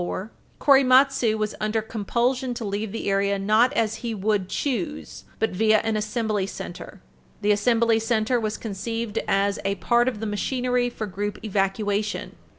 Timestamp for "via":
5.51-5.77